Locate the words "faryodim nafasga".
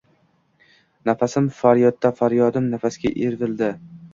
2.23-3.13